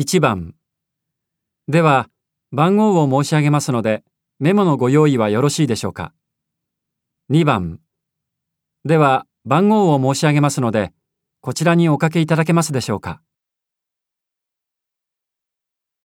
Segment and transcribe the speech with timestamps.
[0.00, 0.54] 1番。
[1.68, 2.08] では
[2.52, 4.02] 番号を申し上げますので
[4.38, 6.14] メモのご用意はよろしいでしょうか。
[7.30, 7.80] 2番。
[8.86, 10.94] では番号を申し上げますので
[11.42, 13.20] こちらにおかけいただけますでしょうか。